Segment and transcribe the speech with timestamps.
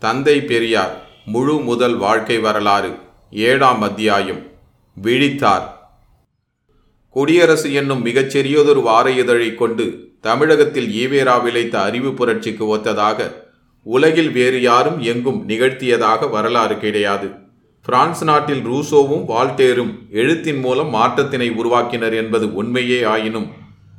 [0.00, 2.94] தந்தை பெரியார் முழு முதல் வாழ்க்கை வரலாறு
[3.30, 4.46] ஏழாம் அத்தியாயம்.
[5.02, 5.62] விழித்தார்.
[7.10, 13.34] குடியரசு என்னும் மிகச்சிறியதொரு வார இதழைக் கொண்டு தமிழகத்தில் ஈவேரா விளைத்த அறிவு புரட்சிக்கு ஒத்ததாக
[13.82, 17.30] உலகில் வேறு யாரும் எங்கும் நிகழ்த்தியதாக வரலாறு கிடையாது.
[17.82, 23.50] பிரான்ஸ் நாட்டில் ரூசோவும் வால்டேரும் எழுத்தின் மூலம் மாற்றத்தினை உருவாக்கினர் என்பது உண்மையே ஆயினும்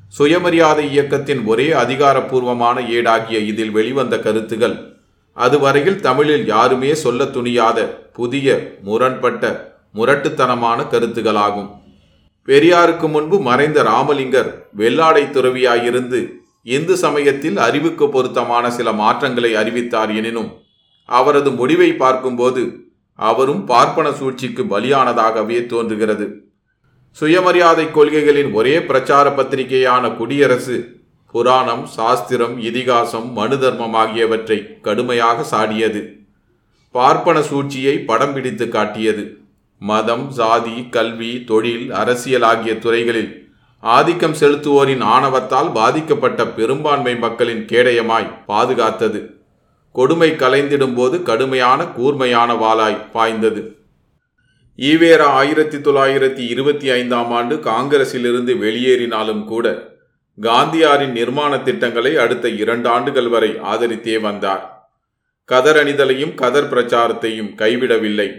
[0.08, 4.91] சுயமரியாதை இயக்கத்தின் ஒரே அதிகாரப்பூர்வமான ஏடாகிய இதில் வெளிவந்த கருத்துகள்
[5.34, 11.70] அதுவரையில் தமிழில் யாருமே சொல்ல துணியாத புதிய முரண்பட்ட முரட்டுத்தனமான கருத்துகளாகும்.
[12.46, 16.28] பெரியாருக்கு முன்பு மறைந்த ராமலிங்கர் வெள்ளாடை துறவியாயிருந்து
[16.64, 20.50] இந்து சமயத்தில் அறிவுக்கு பொருத்தமான சில மாற்றங்களை அறிவித்தார் எனினும்
[21.06, 22.64] அவரது முடிவை பார்க்கும்போது
[23.16, 26.46] அவரும் பார்ப்பன சூழ்ச்சிக்கு பலியானதாகவே தோன்றுகிறது.
[27.12, 31.01] சுயமரியாதை கொள்கைகளின் ஒரே பிரச்சார பத்திரிகையான குடியரசு
[31.34, 36.02] புராணம் சாஸ்திரம் இதிகாசம் மனு தர்மம் ஆகியவற்றை கடுமையாக சாடியது.
[36.92, 39.38] பார்ப்பன சூழ்ச்சியை படம் பிடித்து காட்டியது.
[39.78, 49.22] மதம் சாதி கல்வி தொழில் அரசியல் ஆகிய துறைகளில் ஆதிக்கம் செலுத்துவோரின் ஆணவத்தால் பாதிக்கப்பட்ட பெரும்பான்மை மக்களின் கேடயமாய் பாதுகாத்தது.
[49.92, 53.76] கொடுமை கலைந்திடும்போது கடுமையான கூர்மையான வாளாய் பாய்ந்தது.
[54.80, 59.91] ஈவேரா ஆயிரத்தி தொள்ளாயிரத்தி இருபத்தி ஐந்தாம் ஆண்டு காங்கிரசிலிருந்து வெளியேறினாலும் கூட
[60.38, 64.64] காந்தியாரின் நிர்மாண திட்டங்களை அடுத்த இரண்டு ஆண்டுகள் வரை ஆதரித்தே வந்தார்.
[65.46, 68.30] கதர் அணிதலையும் கதர் பிரச்சாரத்தையும் கைவிடவில்லை.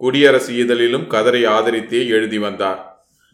[0.00, 2.80] குடியரசு இதழிலும் கதரை ஆதரித்தே எழுதி வந்தார்.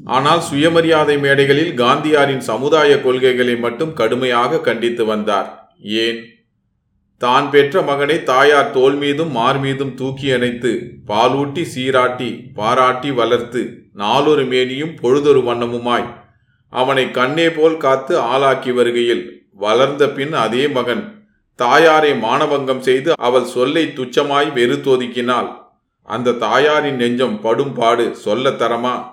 [0.00, 5.50] ஆனால் சுயமரியாதை மேடைகளில் காந்தியாரின் சமுதாய கொள்கைகளை மட்டும் கடுமையாக கண்டித்து வந்தார்.
[5.82, 6.18] ஏன்?
[7.20, 10.72] தான் பெற்ற மகனை தாயார் தோல் மீதும் மார் மீதும் தூக்கி அணைத்து
[11.06, 16.23] பாலூட்டி சீராட்டி பாராட்டி வளர்த்து நாளொரு மேனியும் பொழுதொரு வண்ணமுமாய்
[16.74, 21.22] அவனை கண்ணே போல் காத்து ஆளாக்கி வருகையில் வளர்ந்த பின் அதே மகன்
[21.54, 25.62] தாயாரை மானபங்கம் செய்து அவள் சொல்லை துச்சமாய் வெறுத்தொதுக்கினால்
[26.02, 29.12] அந்த தாயாரின் நெஞ்சம் படும் பாடு சொல்லத்தரமா தரமா?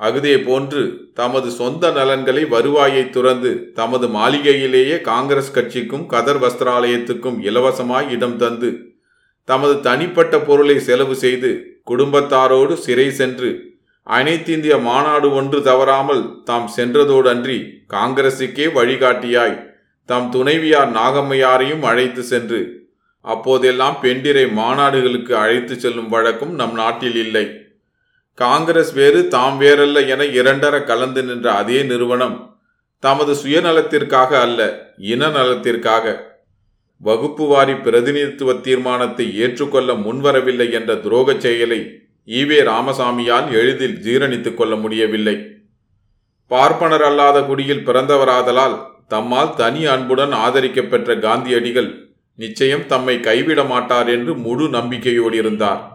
[0.00, 8.36] அகுதே போன்று தமது சொந்த நலன்களை வருவாயை துறந்து தமது மாளிகையிலேயே காங்கிரஸ் கட்சிக்கும் கதர் வஸ்திராலயத்துக்கும் இலவசமாய் இடம்
[8.36, 8.92] தந்து
[9.44, 13.65] தமது தனிப்பட்ட பொருளை செலவு செய்து குடும்பத்தாரோடு சிறை சென்று
[14.06, 17.58] அனைத்திந்திய மாநாடு ஒன்று தவறாமல் தாம் சென்றதோடன்றி
[17.88, 19.56] காங்கிரசுக்கே வழிகாட்டியாய்
[20.08, 22.60] தம் துணைவியார் நாகம்மையாரையும் அழைத்து சென்று
[23.24, 27.46] அப்போதெல்லாம் பெண்டிரை மாநாடுகளுக்கு அழைத்து செல்லும் வழக்கம் நம் நாட்டில் இல்லை.
[28.34, 32.54] காங்கிரஸ் வேறு தாம் வேறல்ல என இரண்டர கலந்து நின்ற அதே நிறுவனம்
[33.00, 34.60] தமது சுயநலத்திற்காக அல்ல
[34.96, 36.14] இன நலத்திற்காக
[37.00, 41.80] வகுப்புவாரி பிரதிநிதித்துவ தீர்மானத்தை ஏற்றுக்கொள்ள முன்வரவில்லை என்ற துரோகச் செயலை
[42.28, 45.36] ஈவே ராமசாமியால் எளிதில் ஜீரணித்துக் கொள்ள முடியவில்லை.
[46.46, 54.68] பார்ப்பனர் அல்லாத குடியில் பிறந்தவராதலால் தம்மால் தனி அன்புடன் ஆதரிக்கப்பெற்ற காந்தியடிகள் நிச்சயம் தம்மை கைவிட மாட்டார் என்று முழு
[54.68, 55.94] நம்பிக்கையோடு இருந்தார்.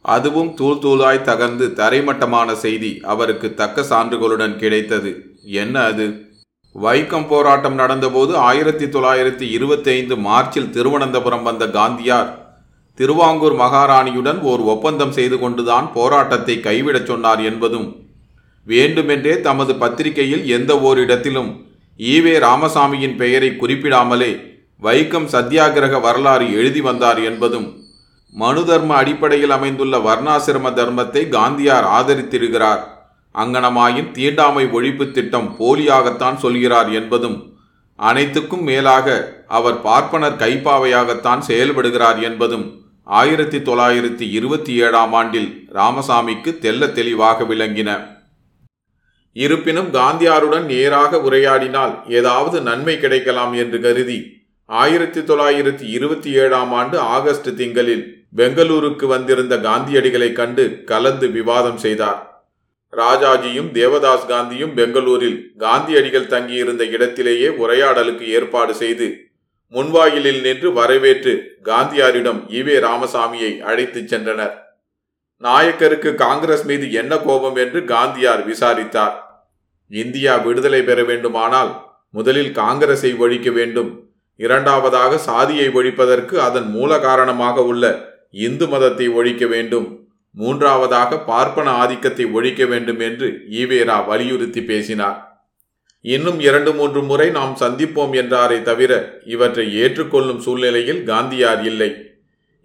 [0.00, 5.34] அதுவும் தூள் தூளாய் தகர்ந்து தரைமட்டமான செய்தி அவருக்கு தக்க சான்றுகளுடன் கிடைத்தது.
[5.42, 6.32] என்ன அது?
[6.74, 12.43] வைக்கம் போராட்டம் நடந்தபோது ஆயிரத்தி தொள்ளாயிரத்தி இருபத்தைந்து மார்ச்சில் திருவனந்தபுரம் வந்த காந்தியார்
[12.98, 17.86] திருவாங்கூர் மகாராணியுடன் ஓர் ஒப்பந்தம் செய்து கொண்டுதான் போராட்டத்தை கைவிடச் சொன்னார் என்பதும்
[18.64, 21.50] வேண்டுமென்றே தமது பத்திரிகையில் எந்த ஓரிடத்திலும்
[21.98, 24.32] ஈவே ராமசாமியின் பெயரை குறிப்பிடாமலே
[24.82, 27.66] வைக்கம் சத்தியாகிரக வரலாறு எழுதி வந்தார் என்பதும்
[28.32, 32.82] மனு தர்ம அடிப்படையில் அமைந்துள்ள வர்ணாசிரம தர்மத்தை காந்தியார் ஆதரித்திருக்கிறார்.
[33.34, 37.36] அங்கனமாயின் தீண்டாமை ஒழிப்பு திட்டம் போலியாகத்தான் சொல்கிறார் என்பதும்
[37.98, 39.06] அனைத்துக்கும் மேலாக
[39.48, 42.66] அவர் பார்ப்பனர் கைப்பாவையாகத்தான் செயல்படுகிறார் என்பதும்
[43.06, 48.06] ஆயிரத்தி தொள்ளாயிரத்தி இருபத்தி ஏழாம் ஆண்டில் ராமசாமிக்கு தெல்ல தெளிவாக விளங்கின.
[49.32, 57.56] இருப்பினும் காந்தியாருடன் நேராக உரையாடினால் ஏதாவது நன்மை கிடைக்கலாம் என்று கருதி ஆயிரத்தி தொள்ளாயிரத்தி இருபத்தி ஏழாம் ஆண்டு ஆகஸ்ட்
[57.56, 62.46] திங்களில் பெங்களூருக்கு வந்திருந்த காந்தியடிகளை கண்டு கலந்து விவாதம் செய்தார்.
[62.96, 69.23] ராஜாஜியும் தேவதாஸ் காந்தியும் பெங்களூரில் காந்தியடிகள் தங்கியிருந்த இடத்திலேயே உரையாடலுக்கு ஏற்பாடு செய்து
[69.74, 74.52] முன்வாயிலில் நின்று வரவேற்று காந்தியாரிடம் ஈவே ராமசாமியை அழைத்துச் சென்றனர்.
[75.36, 79.42] நாயக்கருக்கு காங்கிரஸ் மீது என்ன கோபம் என்று காந்தியார் விசாரித்தார்.
[79.88, 84.12] இந்தியா விடுதலை பெற வேண்டுமானால் முதலில் காங்கிரஸை ஒழிக்க வேண்டும்.
[84.36, 87.84] இரண்டாவதாக சாதியை ஒழிப்பதற்கு அதன் மூல காரணமாக உள்ள
[88.30, 90.08] இந்து மதத்தை ஒழிக்க வேண்டும்.
[90.30, 95.33] மூன்றாவதாக பார்ப்பன ஆதிக்கத்தை ஒழிக்க வேண்டும் என்று ஈவேரா வலியுறுத்தி பேசினார்.
[96.04, 98.92] இன்னும் இரண்டு மூன்று முறை நாம் சந்திப்போம் என்றாரே தவிர
[99.34, 101.90] இவற்றை ஏற்றுக்கொள்ளும் சூழ்நிலையில் காந்தியார் இல்லை.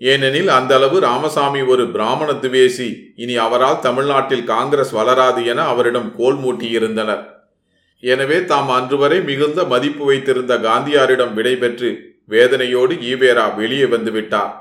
[0.01, 2.89] ஏனெனில் அந்த அளவு ராமசாமி ஒரு பிராமண துவேசி
[3.23, 7.23] இனி அவரால் தமிழ்நாட்டில் காங்கிரஸ் வளராது என அவரிடம் கோல் மூட்டியிருந்தனர்.
[8.03, 11.89] எனவே தாம் அன்று வரை மிகுந்த மதிப்பு வைத்திருந்த காந்தியாரிடம் விடைபெற்று
[12.33, 14.53] வேதனையோடு ஈவேரா வெளியே வந்து விட்டார்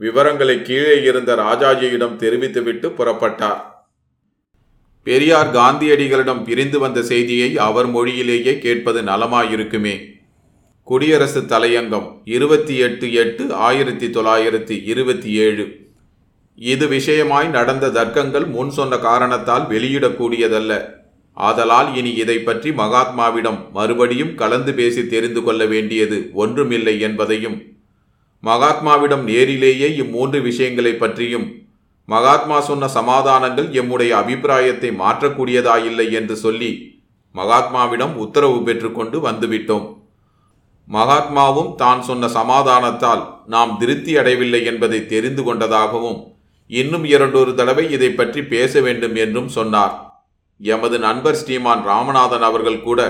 [0.00, 3.60] விவரங்களை கீழே இருந்த ராஜாஜியிடம் தெரிவித்துவிட்டு புறப்பட்டார்.
[5.06, 9.96] பெரியார் காந்தியடிகளிடம் பிரிந்து வந்த செய்தியை அவர் மொழியிலேயே கேட்பது நலமாயிருக்குமே.
[10.88, 15.64] குடியரசு தலையங்கம் இருபத்தி எட்டு எட்டு ஆயிரத்தி தொள்ளாயிரத்தி இருபத்தி ஏழு.
[16.58, 20.72] இது விஷயமாய் நடந்த தர்க்கங்கள் முன் சொன்ன காரணத்தால் வெளியிடக்கூடியதல்ல.
[21.36, 27.58] ஆதலால் இனி இதை பற்றி மகாத்மாவிடம் மறுபடியும் கலந்து பேசி தெரிந்து கொள்ள வேண்டியது ஒன்றுமில்லை என்பதையும்
[28.42, 31.46] மகாத்மாவிடம் நேரிலேயே இம்மூன்று விஷயங்களை பற்றியும்
[32.08, 36.70] மகாத்மா சொன்ன சமாதானங்கள் எம்முடைய அபிப்பிராயத்தை மாற்றக்கூடியதாயில்லை என்று சொல்லி
[37.34, 39.86] மகாத்மாவிடம் உத்தரவு பெற்றுக்கொண்டு வந்துவிட்டோம்.
[40.88, 43.22] மகாத்மாவும் தான் சொன்ன சமாதானத்தால்
[43.54, 46.18] நாம் திருப்தி அடையவில்லை என்பதை தெரிந்து கொண்டதாகவும்
[46.70, 49.94] இன்னும் இரண்டொரு தடவை இதை பற்றி பேச வேண்டும் என்றும் சொன்னார்.
[50.60, 53.00] எமது நண்பர் ஸ்ரீமான் ராமநாதன் அவர்கள் கூட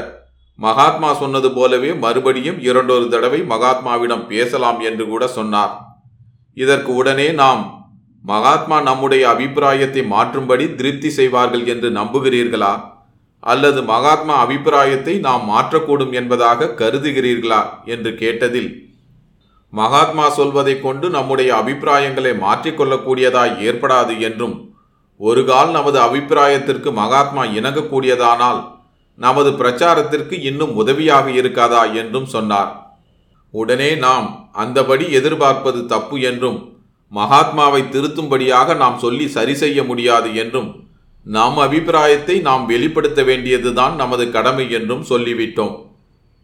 [0.59, 5.75] மகாத்மா சொன்னது போலவே மறுபடியும் இரண்டொரு தடவை மகாத்மாவிடம் பேசலாம் என்று கூட சொன்னார்.
[6.57, 7.63] இதற்கு உடனே நாம்
[8.27, 12.73] மகாத்மா நம்முடைய அபிப்பிராயத்தை மாற்றும்படி திருப்தி செய்வார்கள் என்று நம்புகிறீர்களா?
[13.41, 17.61] அல்லது மகாத்மா அபிப்பிராயத்தை நாம் மாற்றக்கூடும் என்பதாக கருதுகிறீர்களா?
[17.85, 18.71] என்று கேட்டதில்
[19.73, 24.57] மகாத்மா சொல்வதைக் கொண்டு நம்முடைய அபிப்பிராயங்களை மாற்றிக்கொள்ளக்கூடியதாய் ஏற்படாது என்றும்
[25.21, 28.61] ஒரு கால் நமது அபிப்பிராயத்திற்கு மகாத்மா இணங்கக்கூடியதானால்
[29.19, 32.71] நமது பிரச்சாரத்திற்கு இன்னும் உதவியாக இருக்காதா என்றும் சொன்னார்.
[33.55, 34.27] உடனே நாம்
[34.63, 36.59] அந்தபடி எதிர்பார்ப்பது தப்பு என்றும்
[37.13, 40.71] மகாத்மாவை திருத்தும்படியாக நாம் சொல்லி சரி செய்ய முடியாது என்றும்
[41.27, 45.75] நம் அபிப்பிராயத்தை நாம் வெளிப்படுத்த வேண்டியதுதான் நமது கடமை என்றும் சொல்லிவிட்டோம்.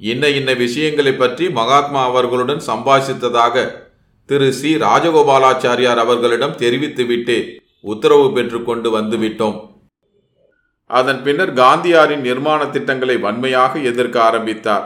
[0.00, 3.64] இன்ன இன்ன விஷயங்களை பற்றி மகாத்மா அவர்களுடன் சம்பாஷித்ததாக
[4.28, 4.70] திரு சி.
[4.76, 7.38] ராஜகோபாலாச்சாரியார் அவர்களிடம் தெரிவித்துவிட்டே
[7.84, 9.56] உத்தரவு பெற்றுக்கொண்டு வந்துவிட்டோம்
[10.90, 14.84] அதன் பின்னர் காந்தியாரின் நிர்மாண திட்டங்களை வன்மையாக எதிர்க்க ஆரம்பித்தார்.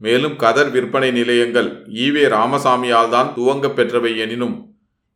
[0.00, 1.68] மேலும் கதர் விற்பனை நிலையங்கள்
[2.04, 4.56] ஈவே ராமசாமியால் தான் துவங்க பெற்றவை எனினும்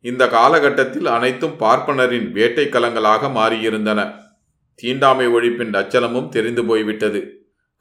[0.05, 3.99] இந்த காலகட்டத்தில் அனைத்தும் பார்ப்பனரின் வேட்டை கலங்களாக மாறியிருந்தன.
[4.79, 7.19] தீண்டாமை ஒழிப்பின் அச்சலமும் தெரிந்து போய்விட்டது.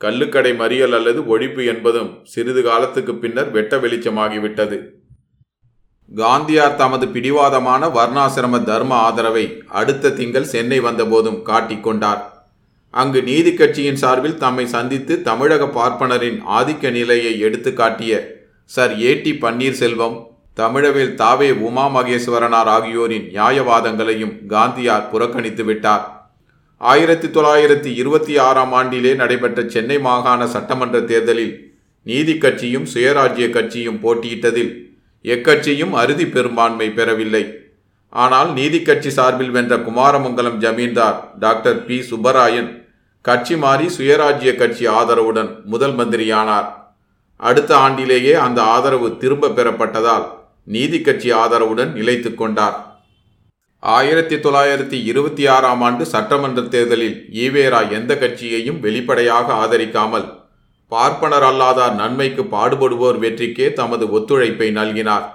[0.01, 4.77] கள்ளுக்கடை மறியல் அல்லது ஒழிப்பு என்பதும் சிறிது காலத்துக்கு பின்னர் வெட்ட வெளிச்சமாகிவிட்டது.
[6.11, 12.23] காந்தியார் தமது பிடிவாதமான வர்ணாசிரம தர்ம ஆதரவை அடுத்த திங்கள் சென்னை வந்தபோதும் காட்டிக்கொண்டார்
[12.95, 18.21] அங்கு நீதி கட்சியின் சார்பில் தம்மை சந்தித்து தமிழக பார்ப்பனரின் ஆதிக்க நிலையை எடுத்து காட்டிய
[18.71, 20.17] சர் ஏ டி பன்னீர்செல்வம்
[20.55, 26.05] தமிழவில் தாவே உமா மகேஸ்வரனார் ஆகியோரின் நியாயவாதங்களையும் காந்தியார் புறக்கணித்து விட்டார்.
[26.77, 31.55] ஆயிரத்தி தொள்ளாயிரத்தி இருபத்தி ஆறாம் ஆண்டிலே நடைபெற்ற சென்னை மாகாண சட்டமன்ற தேர்தலில்
[32.03, 34.73] நீதி கட்சியும் சுயராஜ்ய கட்சியும் போட்டியிட்டதில்
[35.25, 37.45] எக்கட்சியும் அறுதி பெரும்பான்மை பெறவில்லை.
[38.09, 41.99] ஆனால் நீதி கட்சி சார்பில் வென்ற குமாரமங்கலம் ஜமீன்தார் டாக்டர் பி.
[42.11, 42.71] சுப்பராயன்
[43.25, 46.69] கட்சி மாறி சுயராஜ்ய கட்சி ஆதரவுடன் முதல் மந்திரியானார்.
[47.37, 50.27] அடுத்த ஆண்டிலேயே அந்த ஆதரவு திரும்ப பெறப்பட்டதால்
[50.67, 52.77] நீதி கட்சி ஆதரவுடன் நிலைத்து கொண்டார்.
[53.83, 60.27] ஆயிரத்தி தொள்ளாயிரத்தி இருபத்தி ஆறாம் ஆண்டு சட்டமன்ற தேர்தலில் ஈவேரா எந்த கட்சியையும் வெளிப்படையாக ஆதரிக்காமல்
[60.89, 65.27] பார்ப்பனர் அல்லாதார் நன்மைக்கு பாடுபடுவோர் வெற்றிக்கே தமது ஒத்துழைப்பை நல்கினார்.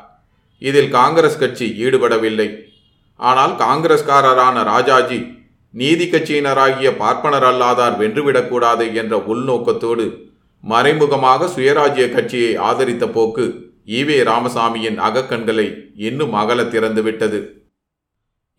[0.58, 2.50] இதில் காங்கிரஸ் கட்சி ஈடுபடவில்லை.
[3.20, 5.20] ஆனால் காங்கிரஸ்காரரான ராஜாஜி
[5.74, 10.06] நீதி கட்சியினராகிய பார்ப்பனர் அல்லாதார் வென்றுவிடக்கூடாது என்ற உள்நோக்கத்தோடு
[10.64, 17.40] மறைமுகமாக சுயராஜ்ய கட்சியை ஆதரித்த போக்கு ஈவே ராமசாமியின் அகக்கண்களை இன்னும் அகல திறந்துவிட்டது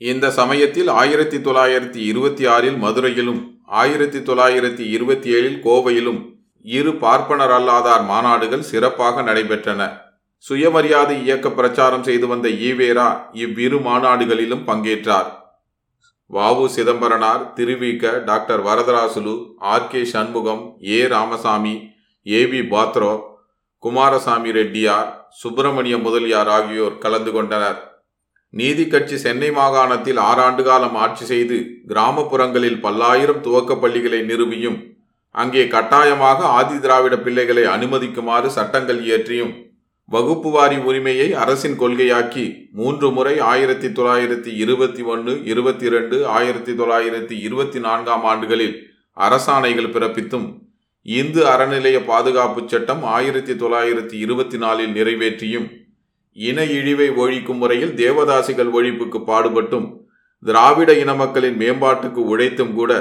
[0.01, 6.21] இந்த சமயத்தில் ஆயிரத்தி தொள்ளாயிரத்தி இருபத்தி ஆறில் மதுரையிலும் ஆயிரத்தி தொள்ளாயிரத்தி இருபத்தி ஏழில் கோவையிலும்
[6.65, 9.83] இரு பார்ப்பனர் அல்லாதார் மாநாடுகள் சிறப்பாக நடைபெற்றன.
[10.45, 15.31] சுயமரியாதை இயக்க பிரச்சாரம் செய்து வந்த ஈவேரா இவ்விரு மாநாடுகளிலும் பங்கேற்றார்.
[16.31, 21.75] வாவு Chidambaranar Thiruvika doctor Varadarajulu R K Shanmugam A Ramasamy
[22.27, 23.13] A V Patro
[23.83, 27.79] Kumarasamy Reddiar Subramania Mudaliar ஆகியோர் கலந்து கொண்டனர்.
[28.55, 31.57] நீதி கட்சி சென்னை மாகாணத்தில் ஆறாண்டு காலம் ஆட்சி செய்து
[31.87, 34.79] கிராமப்புறங்களில் பல்லாயிரம் துவக்க பள்ளிகளை நிறுவியும்
[35.35, 39.55] அங்கே கட்டாயமாக ஆதி திராவிட பிள்ளைகளை அனுமதிக்குமாறு சட்டங்கள் இயற்றியும்
[40.09, 47.35] வகுப்பு வாரி உரிமையை அரசின் கொள்கையாக்கி மூன்று முறை ஆயிரத்தி தொள்ளாயிரத்தி இருபத்தி ஒன்று இருபத்தி இரண்டு ஆயிரத்தி தொள்ளாயிரத்தி
[47.41, 48.77] இருபத்தி நான்காம் ஆண்டுகளில்
[49.17, 50.49] அரசாணைகள் பிறப்பித்தும்
[51.03, 55.87] இந்து அறநிலைய பாதுகாப்பு சட்டம் ஆயிரத்தி தொள்ளாயிரத்தி இருபத்தி நாலில் நிறைவேற்றியும்
[56.33, 60.01] இன இழிவை ஒழிக்கும் முறையில் தேவதாசிகள் ஒழிப்புக்கு பாடுபட்டும்
[60.41, 62.93] திராவிட இன மக்களின் மேம்பாட்டுக்கு உழைத்தும் கூட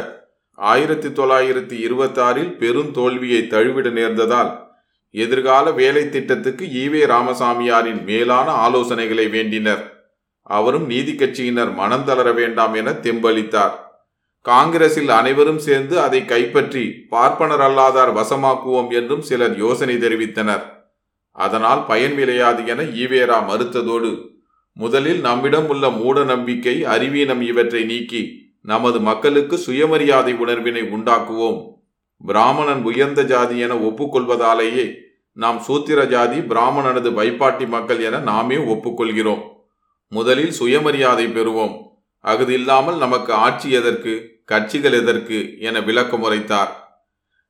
[0.54, 4.66] ஆயிரத்தி தொள்ளாயிரத்தி இருபத்தாறில் பெருந்தோல்வியை தழுவிட நேர்ந்ததால்
[5.12, 9.84] எதிர்கால வேலை திட்டத்துக்கு ஈவே ராமசாமியாரின் மேலான ஆலோசனைகளை வேண்டினர்.
[10.42, 13.87] அவரும் நீதி கட்சியினர் மனம் தளர வேண்டாம் என தெம்பளித்தார்.
[14.42, 20.64] காங்கிரஸில் அனைவரும் சேர்ந்து அதை கைப்பற்றி பார்ப்பனர் அல்லாதார் வசமாக்குவோம் என்றும் சிலர் யோசனை தெரிவித்தனர்.
[21.32, 24.12] அதனால் பயன் விளையாது என ஈவேரா மறுத்ததோடு
[24.74, 28.22] முதலில் நம்மிடம் உள்ள மூட நம்பிக்கை அறிவீனம் இவற்றை நீக்கி
[28.62, 31.60] நமது மக்களுக்கு சுயமரியாதை உணர்வினை உண்டாக்குவோம்.
[32.18, 34.86] பிராமணன் உயர்ந்த ஜாதி என ஒப்புக்கொள்வதாலேயே
[35.34, 39.44] நாம் சூத்திர ஜாதி பிராமணனது வைப்பாட்டி மக்கள் என நாமே ஒப்புக்கொள்கிறோம்.
[40.12, 41.76] முதலில் சுயமரியாதை பெறுவோம்.
[42.32, 44.14] அகுது இல்லாமல் நமக்கு ஆட்சி எதற்கு
[44.52, 46.72] கட்சிகள் எதற்கு என விளக்கம் உரைத்தார்.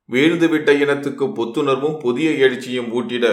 [0.08, 3.26] வீழ்ந்துவிட்ட இனத்துக்கு புத்துணர்வும் புதிய எழுச்சியும் ஊட்டிட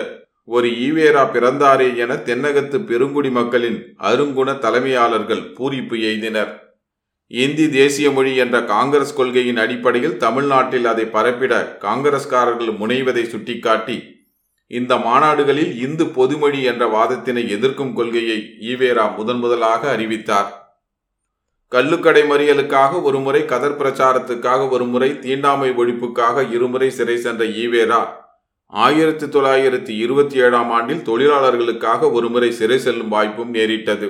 [0.48, 6.52] ஒரு ஈவேரா பிறந்தாரே என தென்னகத்து பெருங்குடி மக்களின் அருங்குண தலைமையாளர்கள் பூரிப்பு எய்தினர்.
[7.32, 11.54] இந்தி தேசிய மொழி என்ற காங்கிரஸ் கொள்கையின் அடிப்படையில் தமிழ்நாட்டில் அதை பரப்பிட
[11.86, 13.98] காங்கிரஸ்காரர்கள் முனைவதை சுட்டிக்காட்டி
[14.72, 18.38] இந்த மாநாடுகளில் இந்து பொதுமொழி என்ற வாதத்தினை எதிர்க்கும் கொள்கையை
[18.72, 20.52] ஈவேரா முதன் முதலாக அறிவித்தார்.
[21.76, 28.00] கல்லுக்கடை மறியலுக்காக ஒரு முறை கதர் பிரச்சாரத்துக்காக ஒரு முறை தீண்டாமை ஒழிப்புக்காக இருமுறை சிறை சென்ற ஈவேரா
[28.66, 34.08] ஆயிரத்தி தொள்ளாயிரத்தி இருபத்தி ஏழாம் ஆண்டில் தொழிலாளர்களுக்காக ஒருமுறை சிறை செல்லும் வாய்ப்பும் நேரிட்டது.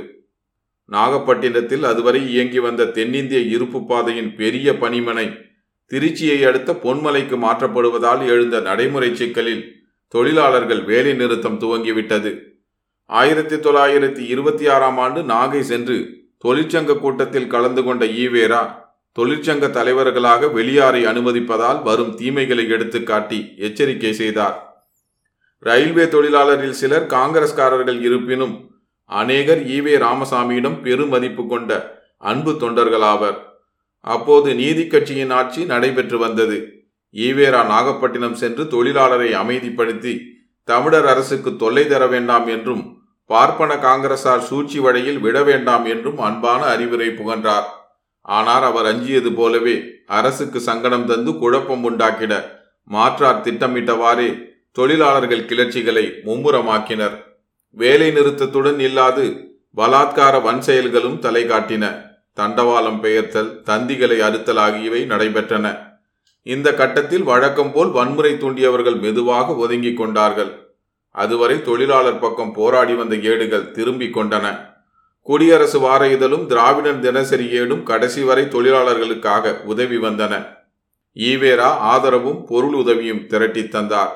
[0.85, 5.25] நாகப்பட்டினத்தில் அதுவரை இயங்கி வந்த தென்னிந்திய இருப்பு பாதையின் பெரிய பணிமனை
[5.91, 9.65] திருச்சியை அடுத்த பொன்மலைக்கு மாற்றப்படுவதால் எழுந்த நடைமுறை சிக்கலில்
[10.07, 12.33] தொழிலாளர்கள் வேலை நிறுத்தம் துவங்கிவிட்டது.
[13.05, 15.97] ஆயிரத்தி தொள்ளாயிரத்தி இருபத்தி ஆறாம் ஆண்டு நாகை சென்று
[16.45, 18.83] தொழிற்சங்க கூட்டத்தில் கலந்து கொண்ட ஈவேரா
[19.15, 24.79] தொழிற்சங்க தலைவர்களாக வெளியாரை அனுமதிப்பதால் வரும் தீமைகளை எடுத்து காட்டி எச்சரிக்கை செய்தார்.
[25.59, 28.69] ரயில்வே தொழிலாளரில் சிலர் காங்கிரஸ்காரர்கள் இருப்பினும்
[29.05, 33.37] அநேகர் ஈவே ராமசாமியிடம் பெருமதிப்பு கொண்ட அன்பு தொண்டர்களாவர்.
[33.99, 36.57] அப்போது நீதி கட்சியின் ஆட்சி நடைபெற்று வந்தது.
[37.13, 40.13] ஈவேரா நாகப்பட்டினம் சென்று தொழிலாளரை அமைதிப்படுத்தி
[40.63, 42.94] தமிழர் அரசுக்கு தொல்லை தர வேண்டாம் என்றும்
[43.29, 47.67] பார்ப்பன காங்கிரசார் சூழ்ச்சி வழியில் விட வேண்டாம் என்றும் அன்பான அறிவுரை புகன்றார்.
[48.25, 49.75] ஆனால் அவர் அஞ்சியது போலவே
[50.17, 52.33] அரசுக்கு சங்கடம் தந்து குழப்பம் உண்டாக்கிட
[52.87, 54.29] மாற்றார் திட்டமிட்டவாறே
[54.71, 57.15] தொழிலாளர்கள் கிளர்ச்சிகளை மும்முரமாக்கினர்.
[57.77, 59.25] வேலை நிறுத்தத்துடன் இல்லாது
[59.77, 61.85] பலாத்கார வன் செயல்களும் தலை காட்டின.
[62.37, 65.65] தண்டவாளம் பெயர்த்தல் தந்திகளை அறுத்தல் ஆகியவை நடைபெற்றன.
[66.47, 70.51] இந்த கட்டத்தில் வழக்கம் போல் வன்முறை தூண்டியவர்கள் மெதுவாக ஒதுங்கிக் கொண்டார்கள்.
[71.23, 74.45] அதுவரை தொழிலாளர் பக்கம் போராடி வந்த ஏடுகள் திரும்பிக் கொண்டன.
[75.27, 80.33] குடியரசு வார இதழும் திராவிடன் தினசரி ஏடும் கடைசி வரை தொழிலாளர்களுக்காக உதவி வந்தன.
[81.15, 84.13] ஈவேரா ஆதரவும் பொருள் உதவியும் திரட்டி தந்தார்.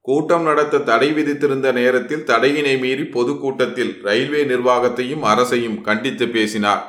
[0.00, 6.82] கூட்டம் நடத்த தடை விதித்திருந்த நேரத்தில் தடையினை மீறி பொதுக்கூட்டத்தில் ரயில்வே நிர்வாகத்தையும் அரசையும் கண்டித்து பேசினார்.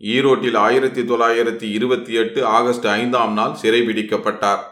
[0.00, 4.62] ஈரோட்டில் ஆயிரத்தி தொள்ளாயிரத்தி இருபத்தி எட்டு ஆகஸ்ட் ஐந்தாம் நாள் சிறை பிடிக்கப்பட்டார்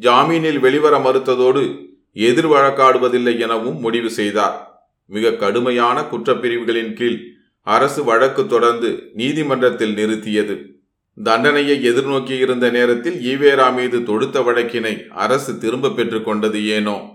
[0.00, 1.62] ஜாமீனில் வெளிவர மறுத்ததோடு
[2.14, 4.86] எதிர் வழக்காடுவதில்லை எனவும் முடிவு செய்தார்.
[5.06, 7.18] மிக கடுமையான குற்றப்பிரிவுகளின் கீழ்
[7.60, 10.72] அரசு வழக்கு தொடர்ந்து நீதிமன்றத்தில் நிறுத்தியது.
[11.22, 17.08] தண்டனையை எதிர்நோக்கியிருந்த நேரத்தில் ஈவேரா மீது தொடுத்த வழக்கினை அரசு திரும்ப பெற்றுக் கொண்டது ஏனோ?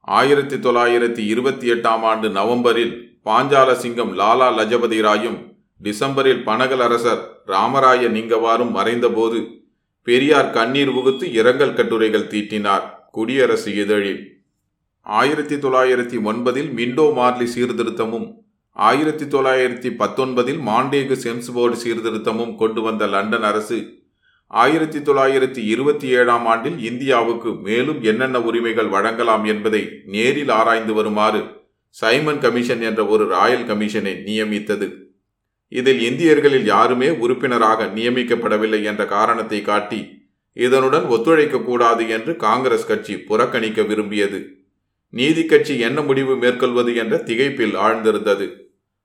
[0.00, 5.52] ஆயிரத்தி தொள்ளாயிரத்தி இருபத்தி எட்டாம் ஆண்டு நவம்பரில் பாஞ்சால சிங்கம் லாலா லஜபதி ராயும்
[5.82, 9.62] டிசம்பரில் பனகல் அரசர் ராமராய நிங்கவாரும் மறைந்தபோது
[10.02, 12.93] பெரியார் கண்ணீர் உகுத்து இரங்கல் கட்டுரைகள் தீட்டினார்.
[13.14, 14.22] குடியரசு இதழில்
[15.06, 18.28] ஆயிரத்தி தொள்ளாயிரத்தி ஒன்பதில் மிண்டோ மார்லி சீர்திருத்தமும்
[18.76, 23.78] ஆயிரத்தி தொள்ளாயிரத்தி பத்தொன்பதில் மாண்டேகு செம்ஸ்போர்டு சீர்திருத்தமும் கொண்டு வந்த லண்டன் அரசு
[24.50, 31.40] ஆயிரத்தி தொள்ளாயிரத்தி இருபத்தி ஏழாம் ஆண்டில் இந்தியாவுக்கு மேலும் என்னென்ன உரிமைகள் வழங்கலாம் என்பதை நேரில் ஆராய்ந்து வருமாறு
[31.96, 34.86] சைமன் கமிஷன் என்ற ஒரு ராயல் கமிஷனை நியமித்தது.
[35.72, 40.00] இதில் இந்தியர்களில் யாருமே உறுப்பினராக நியமிக்கப்படவில்லை என்ற காரணத்தை காட்டி
[40.56, 44.46] இதனுடன் ஒத்துழைக்க கூடாது என்று காங்கிரஸ் கட்சி புறக்கணிக்க விரும்பியது.
[45.08, 48.62] நீதி கட்சி என்ன முடிவு மேற்கொள்வது என்ற திகைப்பில் ஆழ்ந்திருந்தது.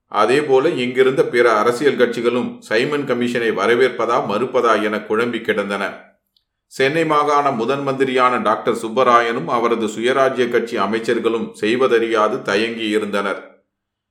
[0.07, 6.07] அதேபோல இங்கிருந்த பிற அரசியல் கட்சிகளும் சைமன் கமிஷனை வரவேற்பதா மறுப்பதா என குழம்பி கிடந்தன.
[6.67, 13.39] சென்னை மாகாண முதன் மந்திரியான டாக்டர் சுப்பராயனும் அவரது சுயராஜ்ய கட்சி அமைச்சர்களும் செய்வதறியாது தயங்கி இருந்தனர்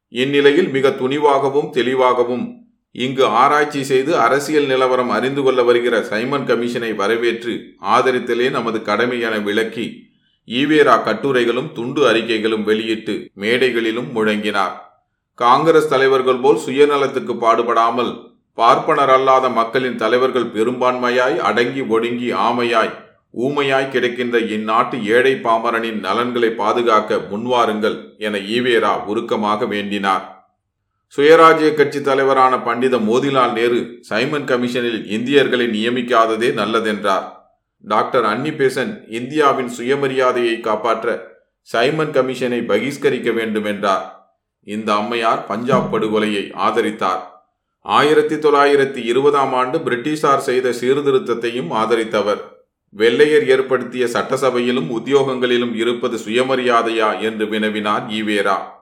[0.09, 2.58] இந்நிலையில் மிக துணிவாகவும் தெளிவாகவும்
[2.95, 7.55] இங்கு ஆராய்ச்சி செய்து அரசியல் நிலவரம் அறிந்து கொள்ள வருகிற சைமன் கமிஷனை வரவேற்று
[7.95, 9.87] ஆதரித்தலே நமது கடமை என விளக்கி
[10.49, 14.75] ஈவேரா கட்டுரைகளும் துண்டு அறிக்கைகளும் வெளியிட்டு மேடைகளிலும் முழங்கினார்.
[15.35, 18.13] காங்கிரஸ் தலைவர்கள் போல் சுயநலத்துக்கு பாடுபடாமல்
[18.55, 22.95] பார்ப்பனர் அல்லாத மக்களின் தலைவர்கள் பெரும்பான்மையாய் அடங்கி ஒடுங்கி ஆமையாய்
[23.35, 30.25] ஊமையாய் கிடைக்கின்ற இந்நாட்டு ஏழை பாமரனின் நலன்களை பாதுகாக்க முன்வாருங்கள் என ஈவேரா உருக்கமாக வேண்டினார்.
[31.17, 37.27] சுயராஜ்ய கட்சி தலைவரான பண்டித மோதிலால் நேரு சைமன் கமிஷனில் இந்தியர்களை நியமிக்காததே நல்லதென்றார்.
[37.81, 44.33] டாக்டர் அன்னி பெசன் இந்தியாவின் சுயமரியாதையை காப்பாற்ற சைமன் கமிஷனை பகிஷ்கரிக்க வேண்டும் என்றார்
[44.65, 47.23] இந்த அம்மையார் பஞ்சாப் படுகொலையை ஆதரித்தார்.
[47.81, 52.41] ஆயிரத்தி தொள்ளாயிரத்தி இருபதாம் ஆண்டு பிரிட்டிஷார் செய்த சீர்திருத்தத்தையும் ஆதரித்தவர்.
[52.89, 58.77] வெள்ளையர் ஏற்படுத்திய சட்டசபையிலும் உத்தியோகங்களிலும் இருப்பது சுயமரியாதையா என்று வினவினார் ஈவேரா.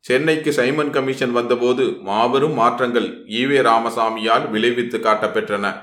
[0.00, 5.74] சென்னைக்கு சைமன் கமிஷன் வந்தபோது மாபெரும் மாற்றங்கள் ஈவே ராமசாமியால் விளைவித்து காட்டப்பெற்றன.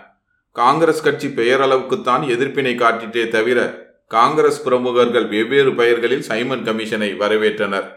[0.51, 7.87] காங்கிரஸ் கட்சி பெயரளவுக்குத்தான் எதிர்ப்பினை காட்டிட்டே தவிர காங்கிரஸ் பிரமுகர்கள் வெவ்வேறு பெயர்களில் சைமன் கமிஷனை வரவேற்றனர்.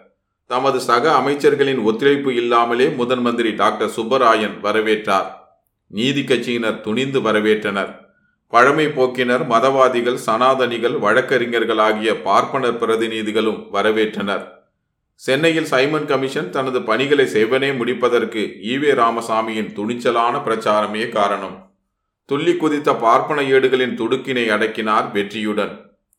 [0.47, 5.29] தமது சக அமைச்சர்களின் ஒத்துழைப்பு இல்லாமலே முதன் மந்திரி டாக்டர் சுப்பராயன் வரவேற்றார்.
[5.87, 7.93] நீதி கட்சியினர் துணிந்து வரவேற்றனர்.
[8.47, 14.47] பழமை போக்கினர் மதவாதிகள் சனாதனிகள் வழக்கறிஞர்கள் ஆகிய பார்ப்பனர் பிரதிநிதிகளும் வரவேற்றனர்.
[15.25, 21.57] சென்னையில் சைமன் கமிஷன் தனது பணிகளை செவ்வனே முடிப்பதற்கு ஈவே ராமசாமியின் துணிச்சலான பிரச்சாரமே காரணம்.
[22.25, 25.75] துள்ளி குதித்த பார்ப்பன ஏடுகளின் துடுக்கினை அடக்கினார் வெற்றியுடன்.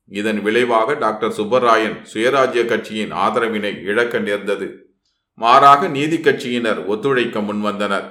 [0.08, 4.94] இதன் விளைவாக டாக்டர் சுப்பராயன் சுயராஜ்ய கட்சியின் ஆதரவினை இழக்க நேர்ந்தது.
[5.34, 8.08] மாறாக நீதி கட்சியினர் ஒத்துழைக்க முன்வந்தனர்.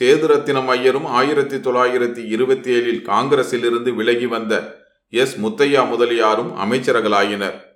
[0.00, 7.72] சேதுரத்தினம் ஐயரும் ஆயிரத்தி தொள்ளாயிரத்தி இருபத்தி ஏழில் காங்கிரசிலிருந்து விலகி வந்த எஸ் முத்தையா முதலியாரும் அமைச்சர்களாயினர்.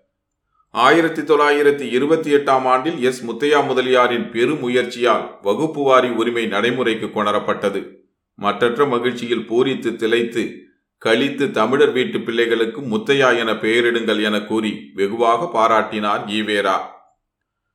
[0.70, 3.26] ஆயிரத்தி தொள்ளாயிரத்தி இருபத்தி எட்டாம் ஆண்டில் எஸ்.
[3.26, 7.86] முத்தையா முதலியாரின் பெருமுயற்சியால் வகுப்பு வாரி உரிமை நடைமுறைக்கு கொணரப்பட்டது.
[8.34, 10.54] மற்றற்ற மகிழ்ச்சியில் பூரித்து திளைத்து
[10.98, 16.76] கழித்து தமிழர் வீட்டு பிள்ளைகளுக்கு முத்தையா என பெயரிடுங்கள் என கூறி வெகுவாக பாராட்டினார் ஈவேரா.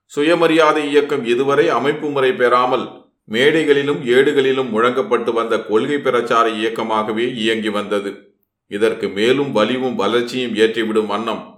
[0.06, 2.90] சுயமரியாதை இயக்கம் இதுவரை அமைப்பு முறை பெறாமல்
[3.24, 8.34] மேடைகளிலும் ஏடுகளிலும் முழங்கப்பட்டு வந்த கொள்கை பிரச்சார இயக்கமாகவே இயங்கி வந்தது.
[8.68, 11.53] இதற்கு மேலும் வலிவும் வளர்ச்சியும் ஏற்றிவிடும் வண்ணம்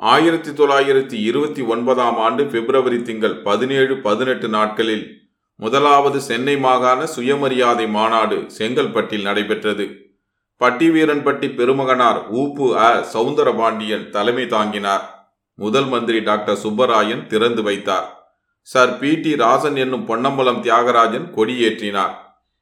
[0.00, 8.46] ஆயிரத்தி தொள்ளாயிரத்தி இருபத்தி ஒன்பதாம் ஆண்டு பிப்ரவரி திங்கள் பதினேழு பதினெட்டு நாட்களில் முதலாவது சென்னை மாகாண சுயமரியாதை மாநாடு
[8.58, 10.14] செங்கல்பட்டில் நடைபெற்றது.
[10.60, 13.06] பட்டிவீரன்பட்டி பெருமகனார் ஊப்பு அ.
[13.12, 15.34] சவுந்தரபாண்டியன் தலைமை தாங்கினார்.
[15.54, 18.36] முதல் மந்திரி டாக்டர் சுப்பராயன் திறந்து வைத்தார்.
[18.60, 19.16] Sir B.
[19.16, 19.34] டி.
[19.34, 22.14] ராசன் என்னும் பொன்னம்பலம் தியாகராஜன் கொடியேற்றினார்.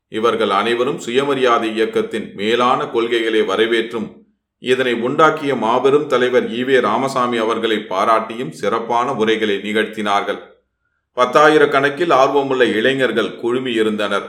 [0.09, 4.28] இவர்கள் அனைவரும் சுயமரியாதை இயக்கத்தின் மேலான கொள்கைகளை வரவேற்றும்
[4.59, 10.41] இதனை உண்டாக்கிய மாபெரும் தலைவர் ஈவே ராமசாமி அவர்களை பாராட்டியும் சிறப்பான உரைகளை நிகழ்த்தினார்கள்.
[11.17, 14.27] பத்தாயிரக்கணக்கில் ஆர்வமுள்ள இளைஞர்கள் குழுமி இருந்தனர்.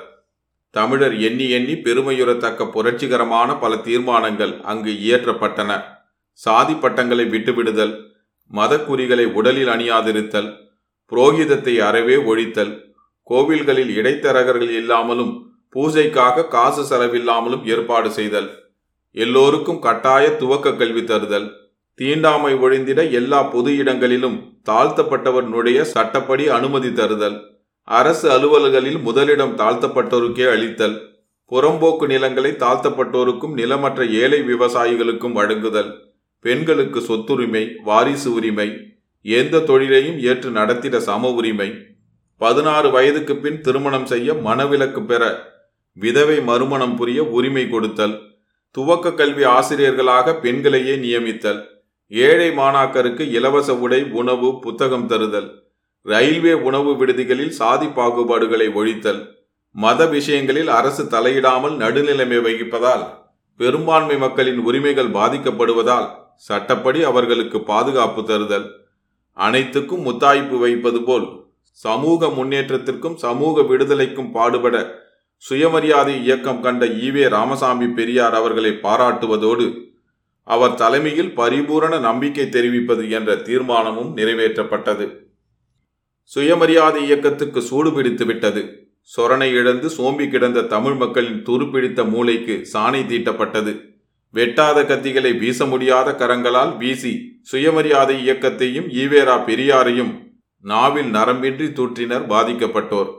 [0.69, 5.84] தமிழர் எண்ணி எண்ணி பெருமையுறத்தக்க புரட்சிகரமான பல தீர்மானங்கள் அங்கு இயற்றப்பட்டன.
[6.32, 7.93] சாதி பட்டங்களை விட்டுவிடுதல்
[8.54, 10.49] மதக்குறிகளை உடலில் அணியாதிருத்தல்
[11.12, 12.73] புரோகிதத்தை அறவே ஒழித்தல்
[13.30, 15.34] கோவில்களில் இடைத்தரகர்கள் இல்லாமலும்
[15.75, 18.68] பூஜைக்காக காசு செலவில்லாமலும் ஏற்பாடு செய்தல்.
[19.12, 21.52] எல்லோருக்கும் கட்டாய துவக்க கல்வி தருதல்.
[21.93, 27.41] தீண்டாமை ஒழிந்திட எல்லா பொது இடங்களிலும் தாழ்த்தப்பட்டவர் நுழைய சட்டப்படி அனுமதி தருதல்.
[27.84, 31.02] அரசு அலுவல்களில் முதலிடம் தாழ்த்தப்பட்டோருக்கே அளித்தல்.
[31.52, 36.12] புறம்போக்கு நிலங்களை தாழ்த்தப்பட்டோருக்கும் நிலமற்ற ஏழை விவசாயிகளுக்கும் வழங்குதல்.
[36.39, 41.74] பெண்களுக்கு சொத்துரிமை வாரிசு உரிமை எந்த தொழிலையும் ஏற்று நடத்திட சம உரிமை.
[42.38, 45.52] பதினாறு வயதுக்கு பின் திருமணம் செய்ய மனவிலக்கு பெற
[45.93, 48.29] விதவை மறுமணம் புரிய உரிமை கொடுத்தல்.
[48.71, 51.62] துவக்க கல்வி ஆசிரியர்களாக பெண்களையே நியமித்தல்.
[52.12, 55.49] ஏழை மாணாக்கருக்கு இலவச உடை உணவு புத்தகம் தருதல்.
[56.05, 59.21] ரயில்வே உணவு விடுதிகளில் சாதி பாகுபாடுகளை ஒழித்தல்.
[59.75, 63.03] மத விஷயங்களில் அரசு தலையிடாமல் நடுநிலைமை வகிப்பதால்
[63.60, 68.67] பெரும்பான்மை மக்களின் உரிமைகள் பாதிக்கப்படுவதால் சட்டப்படி அவர்களுக்கு பாதுகாப்பு தருதல்.
[69.38, 71.27] அனைத்துக்கும் முத்தாய்ப்பு வைப்பது போல்
[71.71, 74.77] சமூக முன்னேற்றத்திற்கும் சமூக விடுதலைக்கும் பாடுபட
[75.41, 79.91] சுயமரியாதை இயக்கம் கண்ட ஈவே ராமசாமி பெரியார் அவர்களை பாராட்டுவதோடு
[80.43, 85.15] அவர் தலைமையில் பரிபூரண நம்பிக்கை தெரிவிப்பது என்ற தீர்மானமும் நிறைவேற்றப்பட்டது.
[86.23, 88.89] சுயமரியாதை இயக்கத்துக்கு சூடு பிடித்து விட்டது.
[89.17, 93.73] சொரணை இழந்து சோம்பி கிடந்த தமிழ் மக்களின் துருப்பிடித்த மூளைக்கு சாணை தீட்டப்பட்டது.
[94.34, 100.13] வெட்டாத கத்திகளை வீச முடியாத கரங்களால் வீசி சுயமரியாதை இயக்கத்தையும் ஈவேரா பெரியாரையும்
[100.62, 103.18] நாவில் நரம்பின்றி தூற்றினர் பாதிக்கப்பட்டோர்.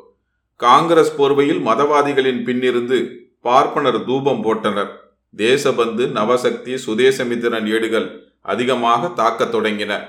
[0.61, 4.91] காங்கிரஸ் போர்வையில் மதவாதிகளின் பின்னிருந்து பார்ப்பனர் தூபம் போட்டனர்.
[5.37, 10.01] தேசபந்து நவசக்தி சுதேசமித்திரன் ஏடுகள் அதிகமாக தாக்கத் தொடங்கின.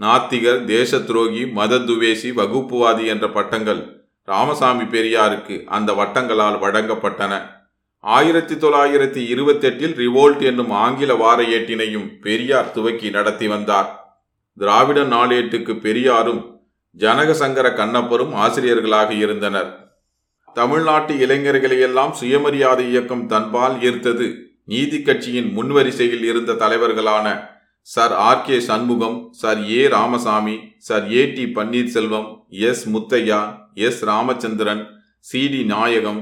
[0.00, 7.40] நாத்திகர் தேச துரோகி மத துவேசி வகுப்புவாதி என்ற பட்டங்கள் ராமசாமி பெரியாருக்கு அந்த வட்டங்களால் வழங்கப்பட்டன.
[8.00, 13.90] ஆயிரத்தி தொள்ளாயிரத்தி இருபத்தி எட்டில் ரிவோல்ட் என்னும் ஆங்கில வார ஏட்டினையும் பெரியார் துவக்கி நடத்தி வந்தார்.
[14.58, 16.60] திராவிட நாளேட்டுக்கு பெரியாரும்
[16.98, 19.87] ஜனகசங்கர கண்ணப்பரும் ஆசிரியர்களாக இருந்தனர்.
[20.58, 24.26] தமிழ்நாட்டு இளைஞர்களையெல்லாம் சுயமரியாதை இயக்கம் தன்பால் ஈர்த்தது.
[24.64, 27.26] நீதி கட்சியின் முன்வரிசையில் இருந்த தலைவர்களான
[27.82, 33.40] Sir R K Shanmugam Sir A Ramasamy Sir A T Panneerselvam S Muthiah
[33.86, 34.82] S Ramachandran
[35.20, 36.20] C D Nayagam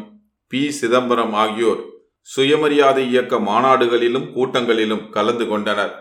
[0.52, 1.82] P Chidambaram ஆகியோர்
[2.20, 5.92] சுயமரியாதை இயக்க மாநாடுகளிலும் கூட்டங்களிலும் கலந்து கொண்டனர்.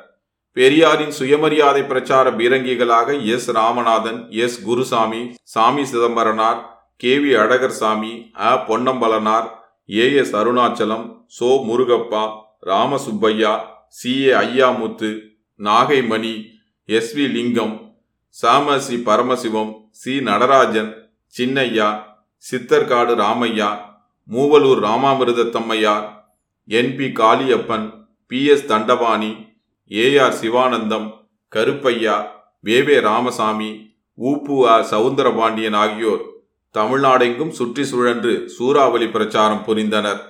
[0.58, 5.24] பெரியாரின் சுயமரியாதை பிரச்சார பீரங்கிகளாக S Ramanathan S Gurusamy
[5.56, 6.62] Sami Chidambaranar
[7.00, 8.66] K V Azhagar Sami a.
[8.68, 9.48] Ponnambalanar
[9.90, 10.16] A.
[10.16, 10.36] S.
[10.36, 11.48] Arunachalam so.
[11.68, 12.22] Murugappa
[12.66, 13.54] Ramasubbaiah
[13.88, 14.12] C.
[14.22, 14.32] A.
[14.34, 15.10] Ayyamuthu
[15.60, 16.34] Nagaimani
[16.86, 17.18] S.
[17.18, 17.32] V.
[17.32, 17.74] Lingam
[18.42, 20.22] சாமசி Paramasivam C.
[20.22, 20.92] Natarajan
[21.38, 21.90] Chinnaiah
[22.52, 23.70] Sitharkadu Ramaiah
[24.30, 26.06] Moovalur Ramamirthathammaiyar
[26.68, 26.96] N.
[26.98, 27.06] P.
[27.14, 27.88] Kaliappan
[28.28, 28.46] P.
[28.46, 28.68] S.
[28.68, 29.32] Dhandapani
[29.92, 30.18] A.
[30.18, 30.38] R.
[30.42, 31.10] Sivanandam
[31.52, 32.16] Karuppaiah
[32.66, 33.72] வேவே Ramasamy
[34.18, 34.88] ஊப்பு R.
[34.92, 36.24] Soundarapandian ஆகியோர்.
[36.78, 40.22] தமிழ்நாடெங்கும் சுற்றி சுழன்று சூறாவளி பிரச்சாரம் புரிந்தனர்.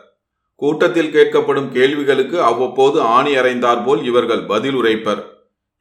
[0.61, 5.21] கூட்டத்தில் கேட்கப்படும் கேள்விகளுக்கு அவ்வப்போது ஆணி அறைந்தாற்போல் இவர்கள் பதில் உரைப்பர்.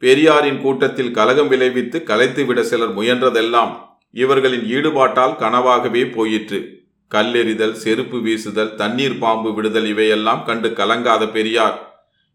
[0.02, 3.72] பெரியாரின் கூட்டத்தில் கலகம் விளைவித்து கலைத்துவிட சிலர் முயன்றதெல்லாம்
[4.10, 6.60] இவர்களின் ஈடுபாட்டால் கனவாகவே போயிற்று.
[7.10, 11.78] கல்லெறிதல் செருப்பு வீசுதல் தண்ணீர் பாம்பு விடுதல் இவையெல்லாம் கண்டு கலங்காத பெரியார்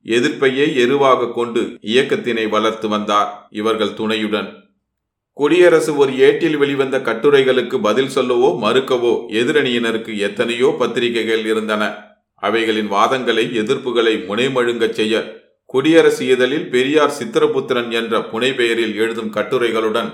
[0.05, 1.61] எதிர்ப்பையே எருவாக கொண்டு
[1.93, 4.49] இயக்கத்தினை வளர்த்து வந்தார் இவர்கள் துணையுடன்.
[5.39, 11.83] குடியரசு ஒரு ஏட்டில் வெளிவந்த கட்டுரைகளுக்கு பதில் சொல்லவோ மறுக்கவோ எதிரணியினருக்கு எத்தனையோ பத்திரிகைகள் இருந்தன.
[12.43, 15.21] அவைகளின் வாதங்களை எதிர்ப்புகளை முனைமழுங்கச் செய்ய
[15.65, 20.09] குடியரசு இதழில் பெரியார் சித்திரபுத்திரன் என்ற புனைப்பெயரில் எழுதும் கட்டுரைகளுடன்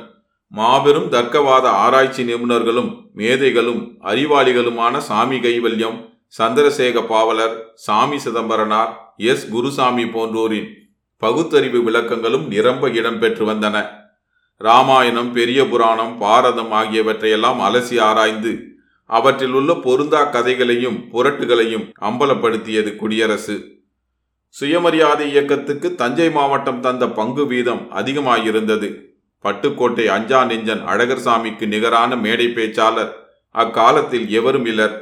[0.52, 6.00] மாபெரும் தர்க்கவாத ஆராய்ச்சி நிபுணர்களும் மேதைகளும் அறிவாளிகளுமான சாமி கைவல்யம்
[6.38, 7.58] சந்திரசேக பாவலர்
[7.88, 9.50] சாமி சிதம்பரனார் எஸ்.
[9.50, 10.72] குருசாமி போன்றோரின்
[11.22, 13.78] பகுத்தறிவு விளக்கங்களும் நிரம்ப இடம்பெற்று வந்தன.
[14.62, 18.52] ராமாயணம் பெரிய புராணம் பாரதம் ஆகியவற்றையெல்லாம் அலசி ஆராய்ந்து
[19.10, 23.56] அவற்றில் உள்ள பொருந்தா கதைகளையும் புரட்டுகளையும் அம்பலப்படுத்தியது குடியரசு.
[24.56, 28.90] சுயமரியாதை இயக்கத்துக்கு தஞ்சை மாவட்டம் தந்த பங்கு வீதம் அதிகமாயிருந்தது.
[29.46, 33.12] பட்டுக்கோட்டை அஞ்சா நெஞ்சன் அழகர்சாமிக்கு நிகரான மேடை பேச்சாளர்
[33.56, 34.96] அக்காலத்தில் எவரும் இலர்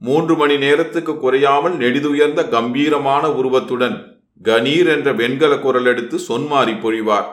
[0.00, 3.96] மூன்று மணி நேரத்துக்கு குறையாமல் நெடிதுயர்ந்த கம்பீரமான உருவத்துடன்
[4.44, 7.28] கணீர் என்ற வெண்கல குரல் எடுத்து சொன்மாறி பொழிவார்.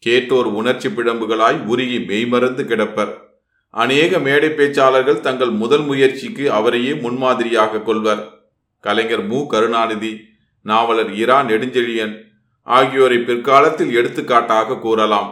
[0.00, 3.10] கேட்டோர் உணர்ச்சி பிழம்புகளாய் உருகி மெய்மறந்து கிடப்பர்.
[3.70, 8.22] அநேக மேடை பேச்சாளர்கள் தங்கள் முதல் முயற்சிக்கு அவரையே முன்மாதிரியாக கொள்வர்.
[8.80, 9.46] கலைஞர் மு.
[9.46, 10.20] கருணாநிதி
[10.62, 12.14] நாவலர் இரா நெடுஞ்செழியன்
[12.62, 15.28] ஆகியோரை பிற்காலத்தில் எடுத்துக்காட்டாக கூறலாம்.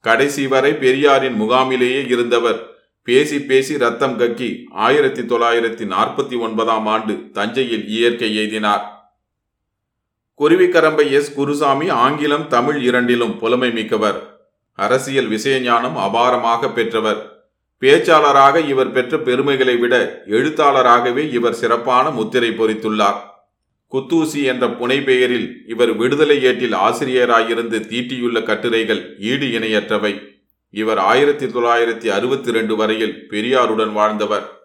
[0.00, 2.70] கடைசி வரை பெரியாரின் முகாமிலேயே இருந்தவர்
[3.02, 8.92] பேசி பேசி ரத்தம் கக்கி ஆயிரத்தி தொள்ளாயிரத்தி நாற்பத்தி ஒன்பதாம் ஆண்டு தஞ்சையில் இயற்கை எய்தினார்.
[10.40, 11.34] குருவிக்கரம்பை எஸ்.
[11.34, 14.18] குருசாமி ஆங்கிலம் தமிழ் இரண்டிலும் புலமை மிக்கவர்.
[14.72, 17.46] அரசியல் விஷயஞானம் அபாரமாக பெற்றவர்.
[17.80, 23.20] பேச்சாளராக இவர் பெற்ற பெருமைகளை விட எழுத்தாளராகவே இவர் சிறப்பான முத்திரை பொறித்துள்ளார்.
[23.92, 30.22] குத்தூசி என்ற புனை பெயரில் இவர் விடுதலை ஏட்டில் ஆசிரியராயிருந்து தீட்டியுள்ள கட்டுரைகள் ஈடு இணையற்றவை.
[30.70, 34.62] இவர் ஆயிரத்தி தொள்ளாயிரத்தி அறுபத்தி ரெண்டு வரையில் பெரியாருடன் வாழ்ந்தவர்.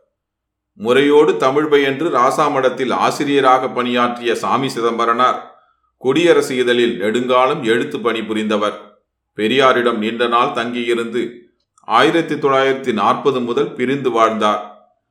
[0.74, 5.59] முறையோடு தமிழ் பயின்று ராசாமடத்தில் ஆசிரியராக பணியாற்றிய சாமி சிதம்பரனார்
[6.04, 8.76] குடியரசு இதழில் நெடுங்காலம் எழுத்து பணி புரிந்தவர்.
[9.38, 14.62] பெரியாரிடம் நீண்ட நாள் தங்கியிருந்து ஆயிரத்தி தொள்ளாயிரத்தி நாற்பது முதல் பிரிந்து வாழ்ந்தார்.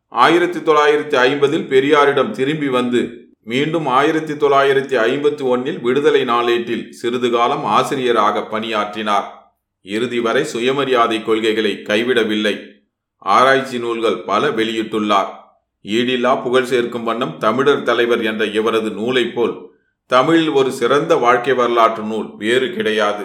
[0.08, 7.64] ஆயிரத்தி தொள்ளாயிரத்தி ஐம்பதில் பெரியாரிடம் திரும்பி வந்து மீண்டும் ஆயிரத்தி தொள்ளாயிரத்தி ஐம்பத்தி ஒன்னில் விடுதலை நாளேட்டில் சிறிது காலம்
[7.64, 9.28] ஆசிரியராக பணியாற்றினார்.
[9.82, 12.56] இறுதி வரை சுயமரியாதை கொள்கைகளை கைவிடவில்லை.
[13.18, 15.32] ஆராய்ச்சி நூல்கள் பல வெளியிட்டுள்ளார்.
[15.82, 19.66] ஈடில்லா புகழ் சேர்க்கும் வண்ணம் தமிழர் தலைவர் என்ற இவரது நூலைப் போல்
[20.10, 23.24] தமிழில் ஒரு சிறந்த வாழ்க்கை வரலாற்று நூல் வேறு கிடையாது.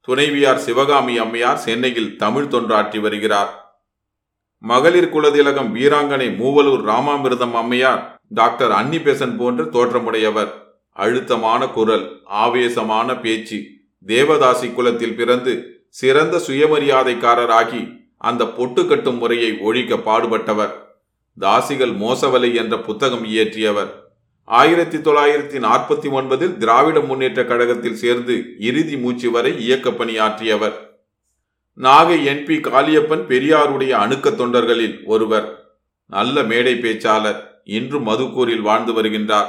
[0.00, 3.50] துணைவியார் சிவகாமி அம்மையார் சென்னையில் தமிழ் தொன்றாற்றி வருகிறார்.
[4.58, 10.50] மகளிர் குலதிலகம் வீராங்கனை மூவலூர் ராமாமிர்தம் அம்மையார் டாக்டர் அன்னிபேசன் போன்ற தோற்றமுடையவர்.
[10.92, 13.62] அழுத்தமான குரல் ஆவேசமான பேச்சு.
[14.06, 20.74] தேவதாசி குலத்தில் பிறந்து சிறந்த சுயமரியாதைக்காரராகி அந்த பொட்டு கட்டும் முறையை ஒழிக்க பாடுபட்டவர்.
[21.40, 23.92] தாசிகள் மோசவலை என்ற புத்தகம் இயற்றியவர்.
[24.48, 30.72] ஆயிரத்தி தொள்ளாயிரத்தி நாற்பத்தி ஒன்பதில் திராவிட முன்னேற்ற கழகத்தில் சேர்ந்து இறுதி மூச்சு வரை இயக்க பணியாற்றியவர்.
[31.76, 35.76] நாகை என்பி காளியப்பன் பெரியாருடைய அணுக்க தொண்டர்களில் ஒருவர்.
[36.06, 37.36] நல்ல மேடை பேச்சாளர்.
[37.64, 39.46] இன்று மதுக்கூரில் வாழ்ந்து வருகின்றார்.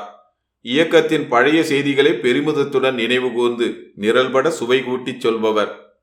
[0.61, 5.99] இயக்கத்தின் பழைய செய்திகளை பெருமிதத்துடன் நினைவு கூர்ந்து நிரல்பட சுவை கூட்டிச் சொல்பவர்.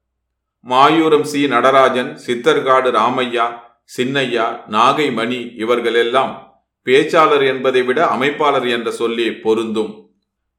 [0.64, 3.52] மாயூரம் சி நடராஜன் சித்தர்காடு ராமையா
[3.96, 6.45] சின்னையா நாகை மணி இவர்களெல்லாம்
[6.86, 9.92] பேச்சாளர் என்பதை விட அமைப்பாளர் என்ற சொல்லே பொருந்தும்.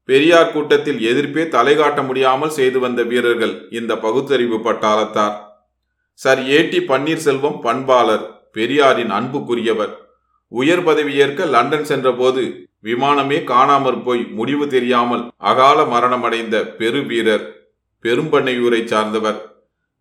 [0.04, 5.36] பெரியார் கூட்டத்தில் எதிர்ப்பே தலைகாட்ட முடியாமல் செய்து வந்த வீரர்கள் இந்த பகுத்தறிவு பட்டாளத்தார்.
[6.12, 9.92] சர் ஏடி பன்னீர்செல்வம் பண்பாளர் பெரியாரின் அன்புக்குரியவர்.
[10.48, 12.42] உயர் பதவி ஏற்க லண்டன் சென்றபோது
[12.82, 17.44] விமானமே காணாமற் போய் முடிவு தெரியாமல் அகால மரணமடைந்த பெரு வீரர்
[18.04, 19.38] பெரும்பண்ணையூரை சார்ந்தவர்.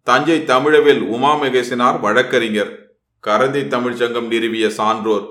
[0.03, 2.71] தஞ்சை தமிழவேல் உமா மகேசனார் வழக்கறிஞர்
[3.23, 5.25] கரந்தை தமிழ்ச்சங்கம் நிறுவிய சான்றோர்.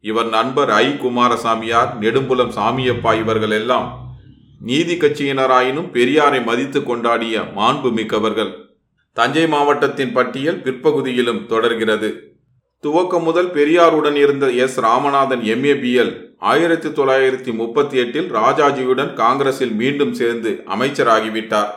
[0.00, 0.88] இவர் நண்பர் ஐ.
[0.90, 4.14] குமாரசாமியார் நெடும்புலம் சாமியப்பா இவர்கள் எல்லாம்
[4.60, 8.64] நீதி கட்சியினராயினும் பெரியாரை மதித்து கொண்டாடிய மாண்பு மிக்கவர்கள்
[9.12, 12.34] தஞ்சை மாவட்டத்தின் பட்டியல் பிற்பகுதியிலும் தொடர்கிறது.
[12.82, 14.80] துவக்கம் முதல் பெரியாருடன் இருந்த எஸ்.
[14.80, 21.70] ராமநாதன் எம்ஏபிஎல் ஆயிரத்தி தொள்ளாயிரத்தி முப்பத்தி எட்டில் ராஜாஜியுடன் காங்கிரஸில் மீண்டும் சேர்ந்து அமைச்சராகிவிட்டார்.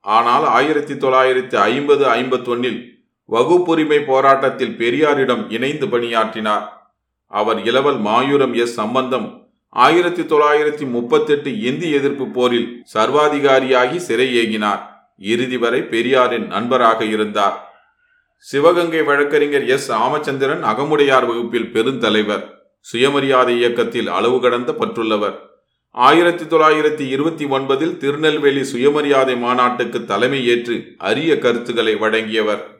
[0.00, 6.75] ஆனால் ஆயிரத்தி தொள்ளாயிரத்தி ஐம்பது ஐம்பத்தொன்னில் வகுப்புரிமை போராட்டத்தில் பெரியாரிடம் இணைந்து பணியாற்றினார்.
[7.26, 14.82] அவர் இளவல் மாயூரம் எஸ் சம்பந்தம் ஆயிரத்தி தொள்ளாயிரத்தி முப்பத்தெட்டு இந்தி எதிர்ப்பு போரில் சர்வாதிகாரியாகி சிறை ஏகினார்
[15.16, 17.74] இறுதி வரை பெரியாரின் நண்பராக இருந்தார்.
[18.38, 22.44] சிவகங்கை வழக்கறிஞர் எஸ் ராமச்சந்திரன் அகமுடையார் வகுப்பில் பெருந்தலைவர்.
[22.80, 25.36] சுயமரியாதை இயக்கத்தில் அளவு கடந்த பற்றுள்ளவர்.
[25.90, 32.75] ஆயிரத்தி தொள்ளாயிரத்தி இருபத்தி ஒன்பதில் திருநெல்வேலி சுயமரியாதை மாநாட்டுக்கு தலைமை ஏற்று அரிய கருத்துக்களை வழங்கியவர்.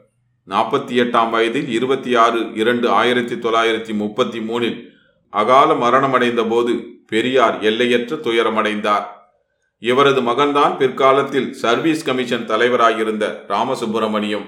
[0.49, 4.89] நாற்பத்தி எட்டாம் வயதில் இருபத்தி ஆறு இரண்டு ஆயிரத்தி தொள்ளாயிரத்தி முப்பத்தி மூணில்
[5.29, 9.05] அகால மரணமடைந்த போது பெரியார் எல்லையற்ற துயரமடைந்தார்.
[9.79, 14.45] இவரது மகன்தான் பிற்காலத்தில் சர்வீஸ் கமிஷன் தலைவராயிருந்த ராமசுப்பிரமணியம்.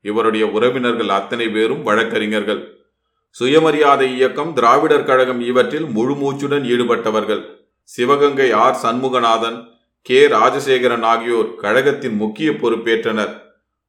[0.00, 2.84] இவருடைய உறவினர்கள் அத்தனை பேரும் வழக்கறிஞர்கள்.
[3.28, 7.44] சுயமரியாதை இயக்கம் திராவிடர் கழகம் இவற்றில் முழுமூச்சுடன் ஈடுபட்டவர்கள்.
[7.82, 9.66] சிவகங்கை ஆர் சண்முகநாதன்
[10.02, 13.45] கே ராஜசேகரன் ஆகியோர் கழகத்தின் முக்கிய பொறுப்பேற்றனர்.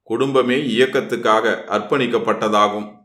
[0.08, 2.96] குடும்பமே இயக்கத்துக்காக அர்ப்பணிக்கப்பட்டதாகும்.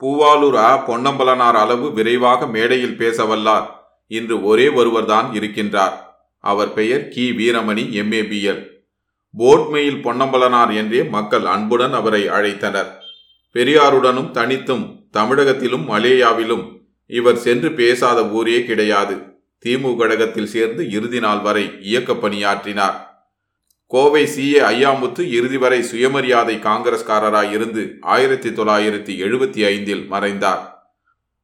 [0.00, 0.88] பூவாலூர் ஆ.
[0.88, 3.66] பொன்னம்பலனார் அளவு விரைவாக மேடையில் பேசவல்லார்.
[4.06, 5.92] இன்று ஒரே ஒருவர்தான் இருக்கின்றார்.
[6.38, 7.30] அவர் பெயர் கி.
[7.30, 8.68] வீரமணி எம்ஏபிஎல்
[9.38, 12.86] போட்மெயில் பொன்னம்பலனார் என்றே மக்கள் அன்புடன் அவரை அழைத்தனர்.
[13.54, 19.16] பெரியாருடனும் தனித்தும் தமிழகத்திலும் மலேயாவிலும் இவர் சென்று பேசாத ஊரே கிடையாது.
[19.64, 23.11] திமுக கழகத்தில் சேர்ந்து இறுதி நாள் வரை இயக்க பணியாற்றினார்.
[23.92, 30.86] கோவை சி ஏ ஐயாமுத்து இறுதி வரை சுயமரியாதை காங்கிரஸ்காரராய் இருந்து ஆயிரத்தி தொள்ளாயிரத்தி எழுபத்தி ஐந்தில் மறைந்தார்.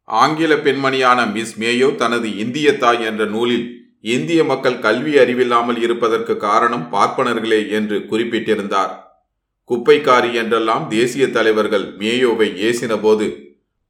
[0.04, 6.88] ஆங்கில பெண்மணியான மிஸ் மேயோ தனது இந்திய தாய் என்ற நூலில் இந்திய மக்கள் கல்வி அறிவில்லாமல் இருப்பதற்கு காரணம்
[6.92, 9.20] பார்ப்பனர்களே என்று குறிப்பிட்டிருந்தார்.
[9.70, 13.28] குப்பைக்காரி என்றெல்லாம் தேசிய தலைவர்கள் மேயோவை ஏசினபோது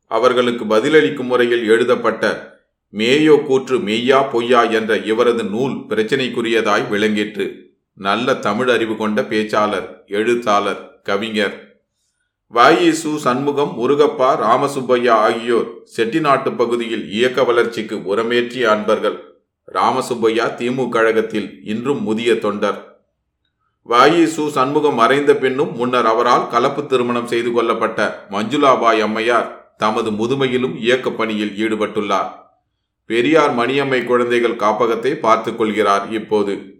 [0.06, 2.56] அவர்களுக்கு பதிலளிக்கும் முறையில் எழுதப்பட்ட
[2.94, 7.67] மேயோ கூற்று மெய்யா பொய்யா என்ற இவரது நூல் பிரச்சினைக்குரியதாய் விளங்கிற்று.
[7.98, 11.80] நல்ல தமிழ் அறிவு கொண்ட பேச்சாளர் எழுத்தாளர் கவிஞர்.
[12.46, 19.40] வாயிசு சண்முகம் முருகப்பா ராமசுப்பையா ஆகியோர் செட்டிநாட்டு பகுதியில் இயக்க வளர்ச்சிக்கு உரமேற்றிய அன்பர்கள்.
[19.72, 23.02] ராமசுப்பையா திமுக கழகத்தில் இன்றும் முதிய தொண்டர்.
[23.82, 31.10] வாயிசு சண்முகம் மறைந்த பின்னும் முன்னர் அவரால் கலப்பு திருமணம் செய்து கொள்ளப்பட்ட மஞ்சுளாபாய் அம்மையார் தமது முதுமையிலும் இயக்க
[31.10, 32.30] பணியில் ஈடுபட்டுள்ளார்.
[33.06, 36.77] பெரியார் மணியம்மை குழந்தைகள் காப்பகத்தை பார்த்துக் கொள்கிறார் இப்போது.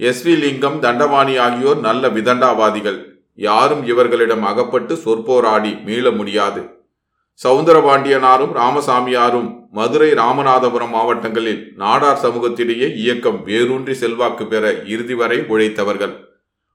[0.00, 2.98] எஸ் வி லிங்கம் தண்டபாணி ஆகியோர் நல்ல விதண்டாவாதிகள்.
[3.34, 6.76] யாரும் இவர்களிடம் அகப்பட்டு சொற்போராடி மீள முடியாது.
[7.44, 16.14] சவுந்தரபாண்டியனாரும் ராமசாமியாரும் மதுரை ராமநாதபுரம் மாவட்டங்களில் நாடார் சமூகத்திடையே இயக்கம் வேரூன்றி செல்வாக்கு பெற இறுதி வரை உழைத்தவர்கள்.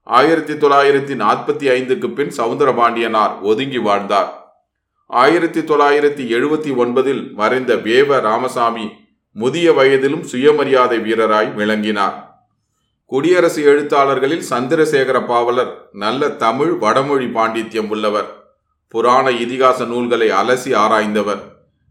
[0.02, 4.30] ஆயிரத்தி தொள்ளாயிரத்தி நாற்பத்தி ஐந்துக்கு பின் சவுந்தரபாண்டியனார் ஒதுங்கி வாழ்ந்தார்.
[5.06, 8.88] ஆயிரத்தி தொள்ளாயிரத்தி எழுபத்தி ஒன்பதில் மறைந்த வேவ ராமசாமி
[9.32, 12.23] முதிய வயதிலும் சுயமரியாதை வீரராய் விளங்கினார்.
[13.14, 18.44] குடியரசு எழுத்தாளர்களில் சந்திரசேகர பாவலர் நல்ல தமிழ் வடமொழி பாண்டித்யம் உள்ளவர்.
[18.88, 21.38] புராண இதிகாச நூல்களை அலசி ஆராய்ந்தவர்.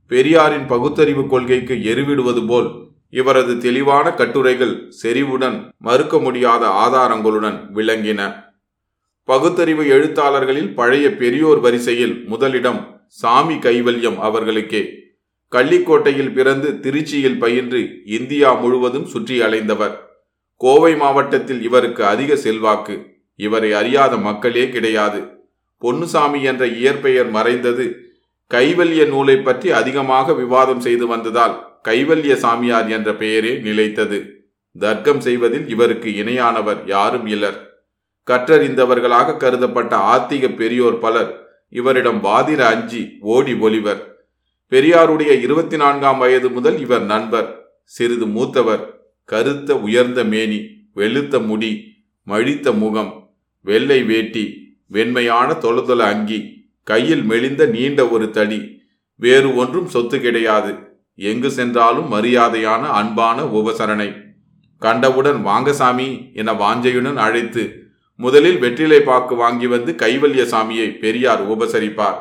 [0.08, 2.70] பெரியாரின் பகுத்தறிவு கொள்கைக்கு எருவிடுவது போல்
[3.10, 8.22] இவரது தெளிவான கட்டுரைகள் செறிவுடன் மறுக்க முடியாத ஆதாரங்களுடன் விளங்கின.
[9.24, 14.90] பகுத்தறிவு எழுத்தாளர்களில் பழைய பெரியோர் வரிசையில் முதலிடம் சாமி கைவல்யம் அவர்களுக்கே.
[15.52, 20.03] கள்ளிக்கோட்டையில் பிறந்து திருச்சியில் பயின்று இந்தியா முழுவதும் சுற்றி அலைந்தவர்
[20.64, 23.16] கோவை மாவட்டத்தில் இவருக்கு அதிக செல்வாக்கு.
[23.36, 25.28] இவரை அறியாத மக்களே கிடையாது.
[25.78, 28.12] பொன்னுசாமி என்ற இயற்பெயர் மறைந்தது.
[28.54, 34.46] கைவல்ய நூலை பற்றி அதிகமாக விவாதம் செய்து வந்ததால் கைவல்ய சாமியார் என்ற பெயரே நிலைத்தது.
[34.80, 37.60] தர்க்கம் செய்வதில் இவருக்கு இணையானவர் யாரும் இல்லர்.
[38.32, 44.02] கற்றறிந்தவர்களாக கருதப்பட்ட ஆத்திக பெரியோர் பலர் இவரிடம் வாதிர அஞ்சி ஓடி ஒளிவர்.
[44.72, 47.76] பெரியாருடைய இருபத்தி நான்காம் வயது முதல் இவர் நண்பர்.
[47.84, 48.93] சிறிது மூத்தவர்.
[49.26, 53.30] கருத்த உயர்ந்த மேனி வெளுத்த முடி மழித்த முகம்
[53.62, 58.82] வெள்ளை வேட்டி வெண்மையான தொலதொல அங்கி கையில் மெலிந்த நீண்ட ஒரு தடி.
[59.16, 60.76] வேறு ஒன்றும் சொத்து கிடையாது.
[61.16, 64.22] எங்கு சென்றாலும் மரியாதையான அன்பான உபசரணை.
[64.78, 67.84] கண்டவுடன் வாங்கசாமி என வாஞ்சையுடன் அழைத்து
[68.16, 72.20] முதலில் வெற்றிலை பாக்கு வாங்கி வந்து கைவல்ய சாமியை பெரியார் உபசரிப்பார்.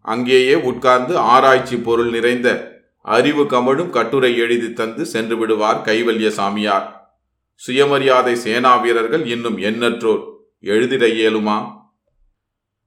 [0.00, 2.69] அங்கேயே உட்கார்ந்து ஆராய்ச்சி பொருள் நிறைந்த
[3.04, 7.16] அறிவு கமழும் கட்டுரை எழுதி தந்து சென்று விடுவார் கைவல்ய சாமியார்.
[7.54, 10.22] சுயமரியாதை சேனா வீரர்கள் இன்னும் எண்ணற்றோர்.
[10.60, 11.56] எழுதிட இயலுமா?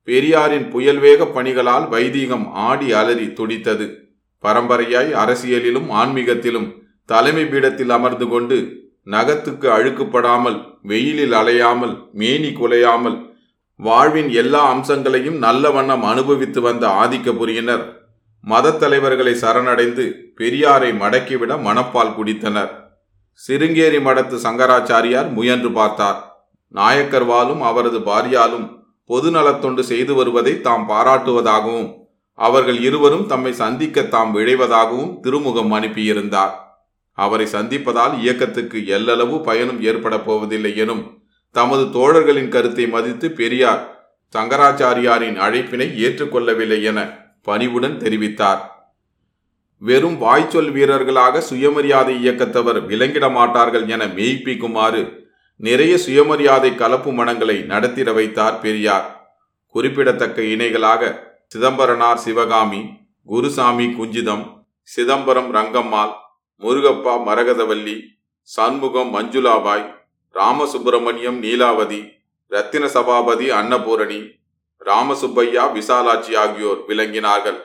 [0.07, 3.85] பெரியாரின் புயல்வேக பணிகளால் வைதீகம் ஆடி அலறி துடித்தது.
[4.43, 6.69] பரம்பரையாய் அரசியலிலும் ஆன்மீகத்திலும்
[7.05, 8.57] தலைமை பீடத்தில் அமர்ந்து கொண்டு
[9.05, 13.17] நகத்துக்கு அழுக்குப்படாமல் வெயிலில் அலையாமல் மேனி குலையாமல்
[13.75, 17.85] வாழ்வின் எல்லா அம்சங்களையும் நல்ல வண்ணம் அனுபவித்து வந்த ஆதிக்கபுரியினர்.
[18.43, 20.05] மதத் தலைவர்களை சரணடைந்து
[20.39, 22.71] பெரியாரை மடக்கிவிட மணப்பால் குடித்தனர்.
[23.47, 26.19] சிருங்கேரி மடத்து சங்கராச்சாரியார் முயன்று பார்த்தார்.
[26.73, 28.67] நாயக்கர்வாலும் அவரது பாரியாலும்
[29.09, 31.89] பொதுநலத்தொண்டு செய்து வருவதை தாம் பாராட்டுவதாகவும்
[32.33, 36.53] அவர்கள் இருவரும் தம்மை சந்திக்க தாம் விழைவதாகவும் திருமுகம் அனுப்பியிருந்தார்.
[37.17, 41.03] அவரை சந்திப்பதால் இயக்கத்துக்கு எல்லளவு பயனும் ஏற்பட போவதில்லை எனும்
[41.51, 43.83] தமது தோழர்களின் கருத்தை மதித்து பெரியார்
[44.35, 46.99] சங்கராச்சாரியாரின் அழைப்பினை ஏற்றுக்கொள்ளவில்லை என
[47.47, 48.61] பணிவுடன் தெரிவித்தார்.
[49.81, 55.01] வெறும் வாய்ச்சொல் வீரர்களாக சுயமரியாதை இயக்கத்தவர் விளங்கிட மாட்டார்கள் என மெய்ப்பிக்குமாறு
[55.59, 59.07] நிறைய சுயமரியாதை கலப்பு மனங்களை நடத்திட வைத்தார் பெரியார்.
[59.75, 61.11] குறிப்பிடத்தக்க இணைகளாக
[61.47, 62.81] சிதம்பரனார் சிவகாமி
[63.27, 64.45] குருசாமி குஞ்சிதம்
[64.89, 66.13] சிதம்பரம் ரங்கம்மாள்
[66.61, 67.95] முருகப்பா மரகதவல்லி
[68.49, 69.85] சண்முகம் மஞ்சுளாபாய்
[70.35, 71.99] ராமசுப்பிரமணியம் நீலாவதி
[72.51, 74.19] ரத்தின சபாபதி அன்னபூரணி
[74.85, 77.59] ராமசுப்பையா விசாலாட்சி ஆகியோர் விளங்கினார்கள்.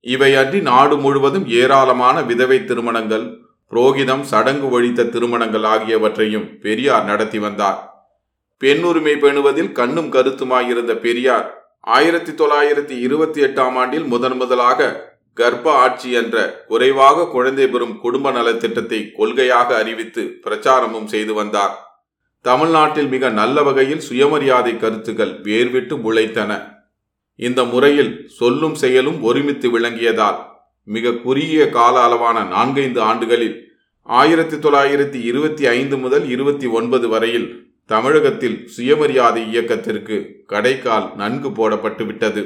[0.00, 3.26] இவையன்றி நாடு முழுவதும் ஏராளமான விதவை திருமணங்கள்
[3.72, 7.78] புரோகிதம் சடங்கு ஒழித்த திருமணங்கள் ஆகியவற்றையும் பெரியார் நடத்தி வந்தார்.
[8.58, 16.64] பெண்ணுரிமை பெணுவதில் கண்ணும் கருத்துமாயிருந்த பெரியார் ஆயிரத்தி தொள்ளாயிரத்தி இருபத்தி எட்டாம் ஆண்டில் முதன் முதலாக கர்ப்ப ஆட்சி என்ற
[16.66, 21.83] குறைவாக குழந்தை பெறும் குடும்ப நலத்திட்டத்தை கொள்கையாக அறிவித்து பிரச்சாரமும் செய்து வந்தார்.
[22.44, 26.52] தமிழ்நாட்டில் மிக நல்ல வகையில் சுயமரியாதை கருத்துக்கள் வேர்விட்டு முளைத்தன.
[27.36, 30.40] இந்த முறையில் சொல்லும் செயலும் ஒருமித்து விளங்கியதால்
[30.84, 33.56] மிக குறுகிய கால அளவான நான்கைந்து ஆண்டுகளில்
[34.02, 37.48] ஆயிரத்தி தொள்ளாயிரத்தி இருபத்தி ஐந்து முதல் இருபத்தி ஒன்பது வரையில்
[37.86, 42.42] தமிழகத்தில் சுயமரியாதை இயக்கத்திற்கு கடைக்கால் நன்கு போடப்பட்டுவிட்டது.